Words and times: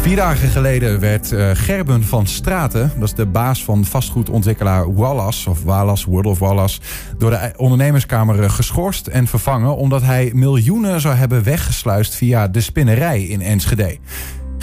vier 0.00 0.16
dagen 0.16 0.48
geleden 0.48 1.00
werd 1.00 1.32
uh, 1.32 1.50
Gerben 1.52 2.04
van 2.04 2.26
Straten, 2.26 2.92
dat 2.94 3.08
is 3.08 3.14
de 3.14 3.26
baas 3.26 3.64
van 3.64 3.84
vastgoedontwikkelaar 3.84 4.94
Wallace, 4.94 5.50
of 5.50 5.62
Wallace, 5.62 6.10
World 6.10 6.26
of 6.26 6.38
Wallace, 6.38 6.80
door 7.18 7.30
de 7.30 7.52
ondernemerskamer 7.56 8.42
eh, 8.42 8.50
geschorst 8.50 9.06
en 9.06 9.26
vervangen 9.26 9.76
omdat 9.76 10.02
hij 10.02 10.30
miljoenen 10.34 11.00
zou 11.00 11.14
hebben 11.14 11.42
weggesluist 11.42 12.14
via 12.14 12.48
de 12.48 12.60
spinnerij 12.60 13.22
in 13.22 13.42
Enschede. 13.42 13.98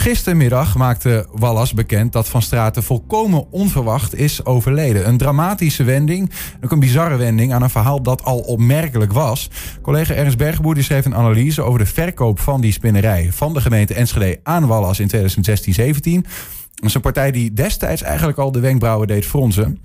Gistermiddag 0.00 0.76
maakte 0.76 1.26
Wallas 1.32 1.74
bekend 1.74 2.12
dat 2.12 2.28
Van 2.28 2.42
Straten 2.42 2.82
volkomen 2.82 3.52
onverwacht 3.52 4.14
is 4.14 4.44
overleden. 4.44 5.08
Een 5.08 5.16
dramatische 5.18 5.84
wending, 5.84 6.30
ook 6.60 6.70
een 6.70 6.80
bizarre 6.80 7.16
wending 7.16 7.52
aan 7.52 7.62
een 7.62 7.70
verhaal 7.70 8.02
dat 8.02 8.24
al 8.24 8.38
opmerkelijk 8.38 9.12
was. 9.12 9.50
Collega 9.82 10.14
Ernst 10.14 10.38
Bergboer 10.38 10.82
schreef 10.82 11.04
een 11.04 11.14
analyse 11.14 11.62
over 11.62 11.78
de 11.78 11.86
verkoop 11.86 12.40
van 12.40 12.60
die 12.60 12.72
spinnerij 12.72 13.32
van 13.32 13.54
de 13.54 13.60
gemeente 13.60 13.94
Enschede 13.94 14.40
aan 14.42 14.66
Wallas 14.66 15.00
in 15.00 15.10
2016-17. 15.10 16.28
Dat 16.74 16.88
is 16.88 16.94
een 16.94 17.00
partij 17.00 17.30
die 17.30 17.52
destijds 17.52 18.02
eigenlijk 18.02 18.38
al 18.38 18.52
de 18.52 18.60
wenkbrauwen 18.60 19.06
deed 19.06 19.26
fronsen. 19.26 19.78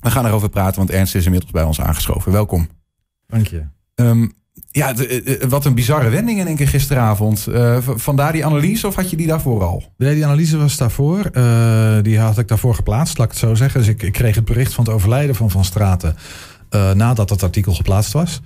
We 0.00 0.10
gaan 0.10 0.26
erover 0.26 0.48
praten, 0.48 0.76
want 0.76 0.90
Ernst 0.90 1.14
is 1.14 1.24
inmiddels 1.24 1.52
bij 1.52 1.64
ons 1.64 1.80
aangeschoven. 1.80 2.32
Welkom. 2.32 2.68
Dank 3.26 3.46
je. 3.46 3.62
Um, 3.94 4.32
ja, 4.76 4.94
wat 5.48 5.64
een 5.64 5.74
bizarre 5.74 6.08
wending 6.08 6.38
in 6.38 6.46
één 6.46 6.56
keer 6.56 6.68
gisteravond. 6.68 7.46
Uh, 7.48 7.78
vandaar 7.80 8.32
die 8.32 8.44
analyse 8.44 8.86
of 8.86 8.94
had 8.94 9.10
je 9.10 9.16
die 9.16 9.26
daarvoor 9.26 9.62
al? 9.62 9.92
Nee, 9.96 10.14
die 10.14 10.24
analyse 10.24 10.56
was 10.56 10.76
daarvoor. 10.76 11.30
Die 12.02 12.18
had 12.18 12.38
ik 12.38 12.48
daarvoor 12.48 12.74
geplaatst, 12.74 13.18
laat 13.18 13.26
ik 13.26 13.32
het 13.32 13.42
zo 13.42 13.54
zeggen. 13.54 13.80
Dus 13.80 13.88
ik, 13.88 14.02
ik 14.02 14.12
kreeg 14.12 14.34
het 14.34 14.44
bericht 14.44 14.74
van 14.74 14.84
het 14.84 14.92
overlijden 14.92 15.34
van 15.34 15.50
Van 15.50 15.64
Straten 15.64 16.16
nadat 16.94 17.30
het 17.30 17.42
artikel 17.42 17.74
geplaatst 17.74 18.12
was. 18.12 18.40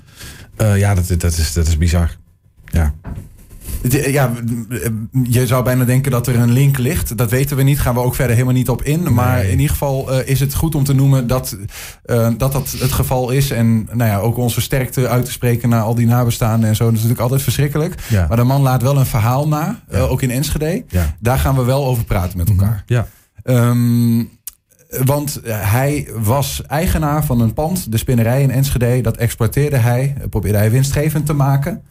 ja, 0.56 0.94
dat, 0.94 1.08
dat, 1.08 1.36
is, 1.36 1.52
dat 1.52 1.66
is 1.66 1.76
bizar. 1.76 2.16
Ja. 2.64 2.94
Ja, 3.88 4.30
je 5.22 5.46
zou 5.46 5.64
bijna 5.64 5.84
denken 5.84 6.10
dat 6.10 6.26
er 6.26 6.38
een 6.38 6.52
link 6.52 6.78
ligt. 6.78 7.16
Dat 7.16 7.30
weten 7.30 7.56
we 7.56 7.62
niet, 7.62 7.80
gaan 7.80 7.94
we 7.94 8.00
ook 8.00 8.14
verder 8.14 8.34
helemaal 8.34 8.54
niet 8.54 8.68
op 8.68 8.82
in. 8.82 9.14
Maar 9.14 9.44
in 9.44 9.50
ieder 9.50 9.70
geval 9.70 10.12
uh, 10.12 10.28
is 10.28 10.40
het 10.40 10.54
goed 10.54 10.74
om 10.74 10.84
te 10.84 10.94
noemen 10.94 11.26
dat, 11.26 11.56
uh, 12.06 12.28
dat 12.36 12.52
dat 12.52 12.74
het 12.78 12.92
geval 12.92 13.30
is. 13.30 13.50
En 13.50 13.88
nou 13.92 14.10
ja, 14.10 14.18
ook 14.18 14.36
onze 14.36 14.60
sterkte 14.60 15.08
uit 15.08 15.24
te 15.24 15.30
spreken 15.30 15.68
naar 15.68 15.82
al 15.82 15.94
die 15.94 16.06
nabestaanden 16.06 16.68
en 16.68 16.76
zo. 16.76 16.84
Dat 16.84 16.92
is 16.92 16.98
natuurlijk 16.98 17.22
altijd 17.22 17.42
verschrikkelijk. 17.42 17.94
Ja. 18.08 18.26
Maar 18.28 18.36
de 18.36 18.44
man 18.44 18.62
laat 18.62 18.82
wel 18.82 18.96
een 18.96 19.06
verhaal 19.06 19.48
na, 19.48 19.80
ja. 19.90 19.96
uh, 19.96 20.10
ook 20.10 20.22
in 20.22 20.30
Enschede. 20.30 20.84
Ja. 20.88 21.16
Daar 21.18 21.38
gaan 21.38 21.56
we 21.56 21.64
wel 21.64 21.86
over 21.86 22.04
praten 22.04 22.38
met 22.38 22.48
elkaar. 22.48 22.82
Ja. 22.86 23.06
Um, 23.44 24.30
want 25.04 25.40
hij 25.44 26.08
was 26.14 26.62
eigenaar 26.66 27.24
van 27.24 27.40
een 27.40 27.54
pand, 27.54 27.92
de 27.92 27.98
spinnerij 27.98 28.42
in 28.42 28.50
Enschede. 28.50 29.00
Dat 29.00 29.16
exploiteerde 29.16 29.76
hij, 29.76 30.14
probeerde 30.30 30.58
hij 30.58 30.70
winstgevend 30.70 31.26
te 31.26 31.32
maken. 31.32 31.82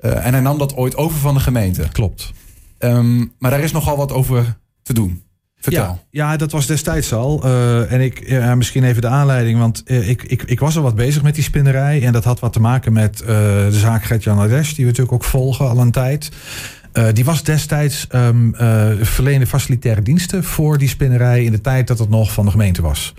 Uh, 0.00 0.26
en 0.26 0.32
hij 0.32 0.42
nam 0.42 0.58
dat 0.58 0.74
ooit 0.76 0.96
over 0.96 1.18
van 1.18 1.34
de 1.34 1.40
gemeente. 1.40 1.88
Klopt. 1.92 2.32
Um, 2.78 3.32
maar 3.38 3.50
daar 3.50 3.60
is 3.60 3.72
nogal 3.72 3.96
wat 3.96 4.12
over 4.12 4.56
te 4.82 4.92
doen. 4.92 5.22
Vertel. 5.60 5.82
Ja, 5.82 6.30
ja 6.30 6.36
dat 6.36 6.52
was 6.52 6.66
destijds 6.66 7.12
al. 7.12 7.42
Uh, 7.44 7.92
en 7.92 8.00
ik, 8.00 8.28
ja, 8.28 8.54
misschien 8.54 8.84
even 8.84 9.02
de 9.02 9.08
aanleiding. 9.08 9.58
Want 9.58 9.82
uh, 9.86 10.08
ik, 10.08 10.22
ik, 10.22 10.42
ik 10.42 10.60
was 10.60 10.76
al 10.76 10.82
wat 10.82 10.94
bezig 10.94 11.22
met 11.22 11.34
die 11.34 11.44
spinnerij. 11.44 12.02
En 12.02 12.12
dat 12.12 12.24
had 12.24 12.40
wat 12.40 12.52
te 12.52 12.60
maken 12.60 12.92
met 12.92 13.18
de 13.18 13.68
zaak 13.70 14.04
Gert-Jan 14.04 14.38
Adesh. 14.38 14.72
Die 14.72 14.84
we 14.84 14.90
natuurlijk 14.90 15.12
ook 15.12 15.24
volgen 15.24 15.68
al 15.68 15.78
een 15.78 15.90
tijd. 15.90 16.30
Uh, 16.92 17.06
die 17.12 17.24
was 17.24 17.42
destijds 17.42 18.06
um, 18.14 18.54
uh, 18.60 18.88
verleende 19.00 19.46
facilitaire 19.46 20.02
diensten 20.02 20.44
voor 20.44 20.78
die 20.78 20.88
spinnerij 20.88 21.44
in 21.44 21.52
de 21.52 21.60
tijd 21.60 21.86
dat 21.86 21.98
het 21.98 22.08
nog 22.08 22.32
van 22.32 22.44
de 22.44 22.50
gemeente 22.50 22.82
was. 22.82 23.14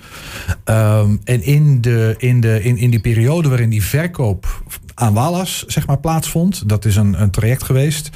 Um, 0.65 1.21
en 1.23 1.43
in, 1.43 1.81
de, 1.81 2.15
in, 2.17 2.41
de, 2.41 2.63
in, 2.63 2.77
in 2.77 2.89
die 2.89 2.99
periode 2.99 3.49
waarin 3.49 3.69
die 3.69 3.83
verkoop 3.83 4.61
aan 4.93 5.13
Wallace 5.13 5.63
zeg 5.67 5.87
maar, 5.87 5.99
plaatsvond, 5.99 6.69
dat 6.69 6.85
is 6.85 6.95
een, 6.95 7.21
een 7.21 7.31
traject 7.31 7.63
geweest. 7.63 8.09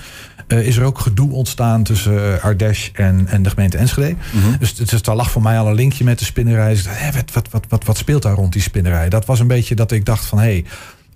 Uh, 0.47 0.67
is 0.67 0.77
er 0.77 0.83
ook 0.83 0.99
gedoe 0.99 1.31
ontstaan 1.31 1.83
tussen 1.83 2.41
Ardesh 2.41 2.89
en, 2.93 3.27
en 3.27 3.43
de 3.43 3.49
gemeente 3.49 3.77
Enschede. 3.77 4.15
Mm 4.31 4.41
-hmm. 4.41 4.55
Dus, 4.59 4.75
dus 4.75 5.01
daar 5.01 5.15
lag 5.15 5.31
voor 5.31 5.41
mij 5.41 5.59
al 5.59 5.67
een 5.67 5.75
linkje 5.75 6.03
met 6.03 6.19
de 6.19 6.25
spinnerij. 6.25 6.69
Dus, 6.69 6.87
wat, 7.33 7.49
wat, 7.51 7.65
wat, 7.69 7.85
wat 7.85 7.97
speelt 7.97 8.21
daar 8.21 8.35
rond 8.35 8.53
die 8.53 8.61
spinnerij? 8.61 9.09
Dat 9.09 9.25
was 9.25 9.39
een 9.39 9.47
beetje 9.47 9.75
dat 9.75 9.91
ik 9.91 10.05
dacht 10.05 10.25
van... 10.25 10.37
hé, 10.37 10.43
hey, 10.43 10.65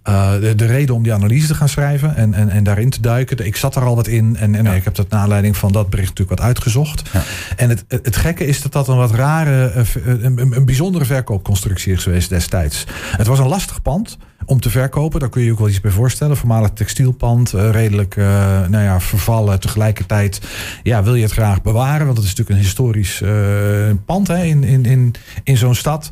uh, 0.09 0.31
de, 0.31 0.55
de, 0.55 0.65
reden 0.65 0.95
om 0.95 1.03
die 1.03 1.13
analyse 1.13 1.47
te 1.47 1.55
gaan 1.55 1.69
schrijven 1.69 2.15
en, 2.15 2.33
en, 2.33 2.49
en 2.49 2.63
daarin 2.63 2.89
te 2.89 3.01
duiken. 3.01 3.45
Ik 3.45 3.55
zat 3.55 3.75
er 3.75 3.83
al 3.83 3.95
wat 3.95 4.07
in 4.07 4.37
en, 4.37 4.55
en 4.55 4.63
ja. 4.63 4.73
ik 4.73 4.83
heb 4.83 4.95
dat 4.95 5.09
naar 5.09 5.19
aanleiding 5.19 5.57
van 5.57 5.71
dat 5.71 5.89
bericht 5.89 6.09
natuurlijk 6.09 6.39
wat 6.39 6.47
uitgezocht. 6.47 7.09
Ja. 7.13 7.23
En 7.55 7.69
het, 7.69 7.85
het 7.87 8.15
gekke 8.15 8.45
is 8.45 8.61
dat 8.61 8.71
dat 8.71 8.87
een 8.87 8.97
wat 8.97 9.11
rare, 9.11 9.85
een, 10.05 10.39
een, 10.39 10.55
een 10.55 10.65
bijzondere 10.65 11.05
verkoopconstructie 11.05 11.93
is 11.93 12.03
geweest 12.03 12.29
destijds. 12.29 12.85
Het 13.17 13.27
was 13.27 13.39
een 13.39 13.47
lastig 13.47 13.81
pand 13.81 14.17
om 14.47 14.59
te 14.59 14.69
verkopen. 14.69 15.19
Daar 15.19 15.29
kun 15.29 15.41
je 15.41 15.47
je 15.47 15.53
ook 15.53 15.59
wel 15.59 15.69
iets 15.69 15.81
bij 15.81 15.91
voorstellen. 15.91 16.37
Voormalig 16.37 16.69
textielpand, 16.69 17.53
uh, 17.53 17.69
redelijk 17.69 18.15
uh, 18.15 18.25
nou 18.67 18.83
ja, 18.83 18.99
vervallen. 18.99 19.59
Tegelijkertijd 19.59 20.41
ja, 20.83 21.03
wil 21.03 21.15
je 21.15 21.23
het 21.23 21.31
graag 21.31 21.61
bewaren. 21.61 22.05
Want 22.05 22.17
het 22.17 22.25
is 22.25 22.35
natuurlijk 22.35 22.59
een 22.59 22.65
historisch 22.65 23.21
uh, 23.21 23.95
pand 24.05 24.27
hè, 24.27 24.43
in, 24.43 24.63
in, 24.63 24.85
in, 24.85 25.13
in 25.43 25.57
zo'n 25.57 25.75
stad. 25.75 26.09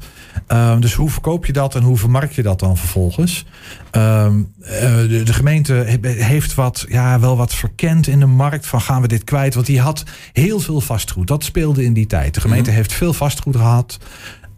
Um, 0.47 0.81
dus 0.81 0.93
hoe 0.93 1.09
verkoop 1.09 1.45
je 1.45 1.53
dat 1.53 1.75
en 1.75 1.83
hoe 1.83 1.97
vermarkt 1.97 2.35
je 2.35 2.43
dat 2.43 2.59
dan 2.59 2.77
vervolgens? 2.77 3.45
Um, 3.91 4.53
de, 4.57 5.21
de, 5.23 5.33
gemeente 5.33 5.73
heeft 6.03 6.55
wat, 6.55 6.85
ja, 6.87 7.19
wel 7.19 7.37
wat 7.37 7.53
verkend 7.53 8.07
in 8.07 8.19
de 8.19 8.25
markt 8.25 8.67
van 8.67 8.81
gaan 8.81 9.01
we 9.01 9.07
dit 9.07 9.23
kwijt? 9.23 9.53
Want 9.53 9.65
die 9.65 9.79
had 9.79 10.03
heel 10.33 10.59
veel 10.59 10.81
vastgoed. 10.81 11.27
Dat 11.27 11.43
speelde 11.43 11.83
in 11.83 11.93
die 11.93 12.07
tijd. 12.07 12.33
De 12.33 12.41
gemeente 12.41 12.63
mm 12.63 12.75
-hmm. 12.75 12.83
heeft 12.83 12.93
veel 12.93 13.13
vastgoed 13.13 13.55
gehad. 13.55 13.97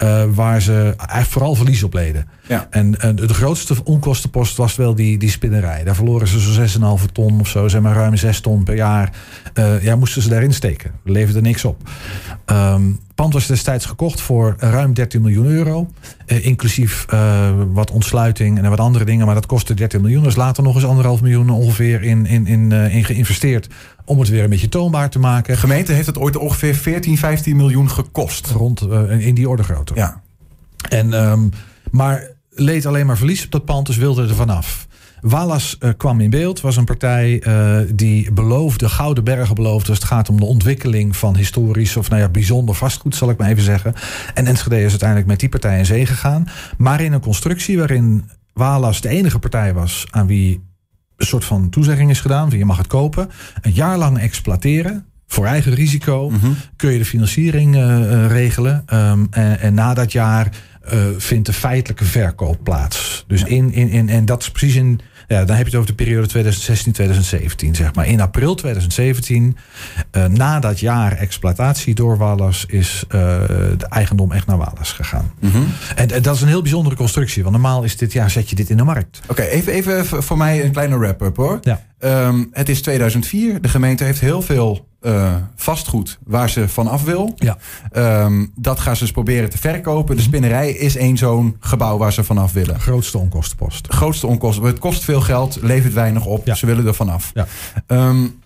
Uh, 0.03 0.23
waar 0.33 0.61
ze 0.61 0.95
vooral 1.29 1.55
verlies 1.55 1.83
op 1.83 1.93
leden. 1.93 2.27
Ja. 2.47 2.67
En 2.69 2.91
de 2.91 3.33
grootste 3.33 3.75
onkostenpost 3.83 4.57
was 4.57 4.75
wel 4.75 4.95
die, 4.95 5.17
die 5.17 5.29
spinnerij. 5.29 5.83
Daar 5.83 5.95
verloren 5.95 6.27
ze 6.27 6.39
zo'n 6.39 6.99
6,5 6.99 7.05
ton 7.11 7.39
of 7.39 7.47
zo, 7.47 7.67
zeg 7.67 7.81
maar 7.81 7.95
ruim 7.95 8.15
6 8.15 8.39
ton 8.39 8.63
per 8.63 8.75
jaar. 8.75 9.11
Uh, 9.53 9.83
ja, 9.83 9.95
moesten 9.95 10.21
ze 10.21 10.29
daarin 10.29 10.53
steken. 10.53 10.91
Leverde 11.03 11.41
niks 11.41 11.65
op. 11.65 11.89
Um, 12.45 12.99
pand 13.15 13.33
was 13.33 13.47
destijds 13.47 13.85
gekocht 13.85 14.21
voor 14.21 14.55
ruim 14.57 14.93
13 14.93 15.21
miljoen 15.21 15.45
euro. 15.45 15.87
inclusief 16.25 17.05
wat 17.71 17.91
ontsluiting 17.91 18.57
en 18.57 18.69
wat 18.69 18.79
andere 18.79 19.05
dingen. 19.05 19.25
Maar 19.25 19.35
dat 19.35 19.45
kostte 19.45 19.73
13 19.73 20.01
miljoen. 20.01 20.23
Dus 20.23 20.35
later 20.35 20.63
nog 20.63 20.75
eens 20.75 20.85
anderhalf 20.85 21.21
miljoen 21.21 21.49
ongeveer 21.49 22.03
in, 22.03 22.25
in, 22.25 22.47
in, 22.47 22.71
in 22.71 23.03
geïnvesteerd 23.03 23.67
om 24.07 24.19
het 24.19 24.29
weer 24.29 24.43
een 24.43 24.49
beetje 24.49 24.69
toonbaar 24.69 25.09
te 25.09 25.19
maken. 25.19 25.53
De 25.53 25.59
gemeente 25.59 25.91
heeft 25.91 26.07
het 26.07 26.17
ooit 26.17 26.37
ongeveer 26.37 26.75
14, 26.75 27.17
15 27.17 27.55
miljoen 27.55 27.89
gekost. 27.89 28.47
Rond 28.47 28.81
uh, 28.81 29.27
in 29.27 29.35
die 29.35 29.49
orde 29.49 29.63
grootte. 29.63 29.95
Ja. 29.95 30.21
En, 30.89 31.13
um, 31.13 31.51
maar 31.91 32.29
leed 32.59 32.85
alleen 32.85 33.05
maar 33.05 33.17
verlies 33.17 33.45
op 33.45 33.51
dat 33.51 33.65
pand, 33.65 33.85
dus 33.85 33.97
wilde 33.97 34.21
er 34.21 34.35
vanaf. 34.35 34.87
Wallace 35.21 35.75
uh, 35.79 35.89
kwam 35.97 36.19
in 36.19 36.29
beeld, 36.29 36.61
was 36.61 36.77
een 36.77 36.85
partij 36.85 37.47
uh, 37.47 37.79
die 37.93 38.31
beloofde, 38.31 38.89
gouden 38.89 39.23
bergen 39.23 39.55
beloofde. 39.55 39.89
als 39.89 39.97
het 39.97 40.07
gaat 40.07 40.29
om 40.29 40.39
de 40.39 40.45
ontwikkeling 40.45 41.15
van 41.15 41.35
historisch 41.35 41.97
of 41.97 42.09
nou 42.09 42.21
ja, 42.21 42.29
bijzonder 42.29 42.75
vastgoed, 42.75 43.15
zal 43.15 43.29
ik 43.29 43.37
maar 43.37 43.49
even 43.49 43.63
zeggen. 43.63 43.93
En 44.33 44.47
Enschede 44.47 44.83
is 44.83 44.89
uiteindelijk 44.89 45.29
met 45.29 45.39
die 45.39 45.49
partij 45.49 45.77
in 45.77 45.85
zee 45.85 46.05
gegaan. 46.05 46.47
Maar 46.77 47.01
in 47.01 47.13
een 47.13 47.19
constructie 47.19 47.77
waarin 47.77 48.29
Wallace 48.53 49.01
de 49.01 49.09
enige 49.09 49.39
partij 49.39 49.73
was 49.73 50.05
aan 50.09 50.27
wie 50.27 50.61
een 51.17 51.25
soort 51.25 51.45
van 51.45 51.69
toezegging 51.69 52.09
is 52.09 52.19
gedaan. 52.19 52.49
Van 52.49 52.57
je 52.57 52.65
mag 52.65 52.77
het 52.77 52.87
kopen. 52.87 53.29
Een 53.61 53.73
jaar 53.73 53.97
lang 53.97 54.19
exploiteren. 54.19 55.05
Voor 55.27 55.45
eigen 55.45 55.73
risico 55.73 56.29
mm 56.29 56.39
-hmm. 56.39 56.55
kun 56.75 56.91
je 56.91 56.97
de 56.97 57.05
financiering 57.05 57.75
uh, 57.75 58.27
regelen. 58.27 58.83
Um, 58.93 59.27
en, 59.31 59.59
en, 59.59 59.73
na 59.73 59.93
dat 59.93 60.11
jaar 60.11 60.49
vindt 61.17 61.45
de 61.45 61.53
feitelijke 61.53 62.05
verkoop 62.05 62.57
plaats. 62.63 63.23
Dus 63.27 63.43
in, 63.43 63.73
in, 63.73 63.89
in, 63.89 64.09
en 64.09 64.25
dat 64.25 64.41
is 64.41 64.51
precies 64.51 64.75
in. 64.75 64.99
Ja, 65.27 65.45
dan 65.45 65.55
heb 65.55 65.67
je 65.67 65.71
het 65.71 65.75
over 65.75 65.95
de 65.95 66.03
periode 66.03 66.55
2016-2017, 67.67 67.71
zeg 67.71 67.95
maar. 67.95 68.07
In 68.07 68.21
april 68.21 68.55
2017, 68.55 69.57
uh, 70.11 70.25
na 70.25 70.59
dat 70.59 70.79
jaar 70.79 71.11
exploitatie 71.11 71.95
door 71.95 72.17
Wallace, 72.17 72.67
is 72.67 73.03
uh, 73.07 73.11
de 73.77 73.85
eigendom 73.89 74.31
echt 74.31 74.45
naar 74.45 74.57
Wallace 74.57 74.95
gegaan. 74.95 75.31
Mm 75.39 75.51
-hmm. 75.51 75.67
en, 75.95 76.11
en, 76.11 76.21
dat 76.21 76.35
is 76.35 76.41
een 76.41 76.47
heel 76.47 76.61
bijzondere 76.61 76.95
constructie. 76.95 77.43
Want 77.43 77.55
normaal 77.55 77.83
is 77.83 77.97
dit, 77.97 78.13
ja, 78.13 78.27
zet 78.27 78.49
je 78.49 78.55
dit 78.55 78.69
in 78.69 78.77
de 78.77 78.83
markt. 78.83 79.19
Oké, 79.23 79.31
okay, 79.31 79.47
even, 79.47 79.73
even 79.73 80.23
voor 80.23 80.37
mij 80.37 80.65
een 80.65 80.71
kleine 80.71 80.97
wrap-up 80.97 81.35
hoor. 81.35 81.59
Ja. 81.61 81.81
Um, 81.99 82.49
het 82.51 82.69
is 82.69 82.81
2004. 82.81 83.61
De 83.61 83.69
gemeente 83.69 84.03
heeft 84.03 84.19
heel 84.19 84.41
veel 84.41 84.87
uh, 85.01 85.35
vastgoed 85.55 86.19
waar 86.23 86.49
ze 86.49 86.69
vanaf 86.69 87.03
wil. 87.03 87.33
Ja. 87.35 87.57
Um, 88.23 88.51
dat 88.55 88.79
gaan 88.79 88.95
ze 88.95 89.03
dus 89.03 89.11
proberen 89.11 89.49
te 89.49 89.57
verkopen. 89.57 90.15
De 90.15 90.21
spinnerij 90.21 90.71
is 90.71 90.95
één 90.95 91.17
zo'n 91.17 91.57
gebouw 91.59 91.97
waar 91.97 92.13
ze 92.13 92.23
vanaf 92.23 92.53
willen. 92.53 92.79
Grootste 92.79 93.17
onkostenpost. 93.17 93.87
Grootste 93.89 94.27
onkosten. 94.27 94.63
Het 94.63 94.79
kost 94.79 95.03
veel 95.07 95.21
geld, 95.21 95.57
levert 95.61 95.93
weinig 95.93 96.25
op. 96.25 96.45
Ja. 96.45 96.55
Ze 96.55 96.65
willen 96.65 96.87
er 96.87 96.95
vanaf. 96.95 97.31
Ja. 97.33 97.47
Um, 97.87 98.39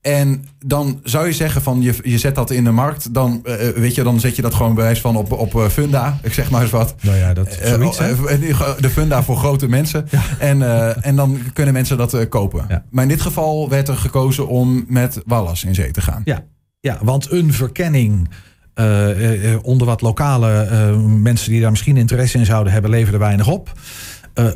en 0.00 0.44
dan 0.66 1.00
zou 1.02 1.26
je 1.26 1.32
zeggen 1.32 1.62
van 1.62 1.82
je, 1.82 1.94
je 2.02 2.18
zet 2.18 2.34
dat 2.34 2.50
in 2.50 2.64
de 2.64 2.70
markt. 2.70 3.14
Dan, 3.14 3.42
uh, 3.44 3.54
weet 3.68 3.94
je, 3.94 4.02
dan 4.02 4.20
zet 4.20 4.36
je 4.36 4.42
dat 4.42 4.54
gewoon 4.54 4.74
bewijs 4.74 5.00
van 5.00 5.16
op, 5.16 5.32
op 5.32 5.54
uh, 5.54 5.66
Funda. 5.66 6.18
Ik 6.22 6.32
zeg 6.32 6.50
maar 6.50 6.62
eens 6.62 6.70
wat. 6.70 6.94
Nou 7.00 7.16
ja, 7.16 7.34
dat 7.34 7.58
zoiets, 7.62 8.00
uh, 8.00 8.60
De 8.80 8.90
Funda 8.90 9.22
voor 9.22 9.36
grote 9.36 9.68
mensen. 9.68 10.08
Ja. 10.10 10.20
En, 10.38 10.62
en 11.02 11.16
dan 11.16 11.38
kunnen 11.52 11.74
mensen 11.74 11.96
dat 11.96 12.28
kopen. 12.28 12.64
Ja. 12.68 12.84
Maar 12.90 13.02
in 13.02 13.08
dit 13.08 13.20
geval 13.20 13.68
werd 13.68 13.88
er 13.88 13.96
gekozen 13.96 14.48
om 14.48 14.84
met 14.88 15.22
Wallace 15.26 15.66
in 15.66 15.74
zee 15.74 15.90
te 15.90 16.00
gaan. 16.00 16.22
Ja, 16.24 16.44
ja 16.80 16.98
want 17.02 17.30
een 17.30 17.52
verkenning. 17.52 18.28
onder 19.62 19.86
wat 19.86 20.00
lokale 20.00 20.96
mensen 21.06 21.50
die 21.50 21.60
daar 21.60 21.70
misschien 21.70 21.96
interesse 21.96 22.38
in 22.38 22.46
zouden 22.46 22.72
hebben, 22.72 22.90
leverde 22.90 23.18
weinig 23.18 23.48
op. 23.48 23.72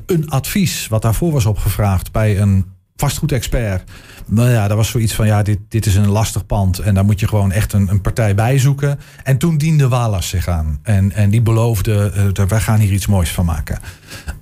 een 0.07 0.31
advies 0.31 0.89
wat 0.89 1.03
daarvoor 1.03 1.33
was 1.33 1.47
opgevraagd 1.47 2.13
bij 2.13 2.41
een 2.41 2.65
vastgoedexpert. 2.97 3.91
Nou 4.27 4.51
ja, 4.51 4.69
dat 4.69 4.77
was 4.77 4.89
zoiets 4.89 5.15
van, 5.15 5.27
ja, 5.27 5.43
dit, 5.43 5.59
dit 5.69 5.87
is 5.87 5.95
een 5.95 6.09
lastig 6.09 6.47
pand. 6.47 6.79
En 6.79 6.95
daar 6.95 7.05
moet 7.05 7.21
je 7.21 7.29
gewoon 7.29 7.53
echt 7.53 7.73
een, 7.73 7.89
een 7.89 8.01
partij 8.01 8.35
bij 8.35 8.59
zoeken. 8.59 9.01
En 9.23 9.39
toen 9.39 9.59
diende 9.59 9.89
Walas 9.89 10.29
zich 10.29 10.49
aan. 10.49 10.79
En, 10.83 11.13
en 11.13 11.31
die 11.31 11.43
beloofde, 11.43 12.13
uh, 12.39 12.47
wij 12.47 12.61
gaan 12.61 12.79
hier 12.81 12.93
iets 12.93 13.07
moois 13.07 13.31
van 13.31 13.45
maken. 13.45 13.79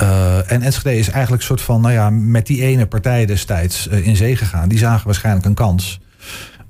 Uh, 0.03 0.53
en 0.53 0.63
Enschede 0.63 0.99
is 0.99 1.09
eigenlijk 1.09 1.43
een 1.43 1.49
soort 1.49 1.61
van, 1.61 1.81
nou 1.81 1.95
ja, 1.95 2.11
met 2.11 2.47
die 2.47 2.63
ene 2.63 2.87
partij 2.87 3.27
destijds 3.27 3.87
in 3.87 4.17
zee 4.17 4.37
gegaan. 4.37 4.69
Die 4.69 4.79
zagen 4.79 5.07
waarschijnlijk 5.07 5.47
een 5.47 5.55
kans. 5.55 6.01